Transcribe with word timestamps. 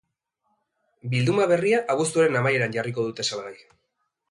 Bilduma 1.11 1.45
berria 1.51 1.83
abuztuaren 1.95 2.41
amaieran 2.41 2.75
jarriko 2.79 3.07
dute 3.11 3.29
salgai. 3.31 3.57